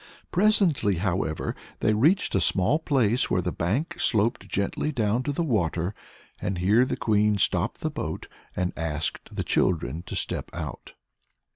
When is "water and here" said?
5.43-6.85